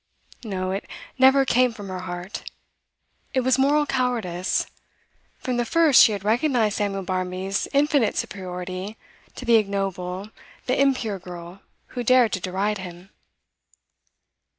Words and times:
No, 0.43 0.71
it 0.71 0.87
never 1.19 1.45
came 1.45 1.73
from 1.73 1.87
her 1.89 1.99
heart; 1.99 2.49
it 3.35 3.41
was 3.41 3.59
moral 3.59 3.85
cowardice; 3.85 4.65
from 5.37 5.57
the 5.57 5.63
first 5.63 6.01
she 6.01 6.11
had 6.11 6.23
recognised 6.23 6.77
Samuel 6.77 7.03
Barmby's 7.03 7.67
infinite 7.71 8.17
superiority 8.17 8.97
to 9.35 9.45
the 9.45 9.57
ignoble, 9.57 10.31
the 10.65 10.81
impure 10.81 11.19
girl 11.19 11.61
who 11.89 12.01
dared 12.03 12.31
to 12.33 12.39
deride 12.39 12.79
him. 12.79 13.11